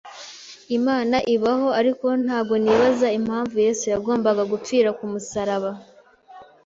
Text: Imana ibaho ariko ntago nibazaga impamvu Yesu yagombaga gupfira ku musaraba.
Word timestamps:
Imana 0.77 1.17
ibaho 1.35 1.67
ariko 1.79 2.07
ntago 2.23 2.53
nibazaga 2.63 3.15
impamvu 3.19 3.53
Yesu 3.65 3.85
yagombaga 3.93 4.43
gupfira 4.51 4.89
ku 4.97 5.03
musaraba. 5.11 5.71